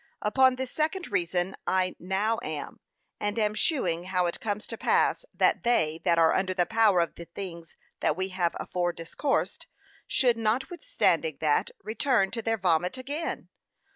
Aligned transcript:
Upon 0.23 0.55
this 0.55 0.71
second 0.71 1.11
reason 1.11 1.55
I 1.67 1.95
now 1.99 2.39
am, 2.41 2.79
and 3.19 3.37
am 3.37 3.53
shewing 3.53 4.05
how 4.05 4.25
it 4.25 4.39
comes 4.39 4.65
to 4.65 4.75
pass 4.75 5.25
that 5.31 5.61
they 5.61 6.01
that 6.05 6.17
are 6.17 6.33
under 6.33 6.55
the 6.55 6.65
power 6.65 7.01
of 7.01 7.13
the 7.13 7.25
things 7.25 7.75
that 7.99 8.17
we 8.17 8.29
have 8.29 8.55
afore 8.59 8.93
discoursed, 8.93 9.67
should 10.07 10.37
notwithstanding 10.37 11.37
that, 11.41 11.69
return 11.83 12.31
to 12.31 12.41
their 12.41 12.57
vomit 12.57 12.97
again. 12.97 13.49